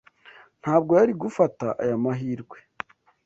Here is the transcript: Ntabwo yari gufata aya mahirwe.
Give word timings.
Ntabwo 0.61 0.91
yari 0.99 1.13
gufata 1.23 1.67
aya 1.83 1.95
mahirwe. 2.03 2.57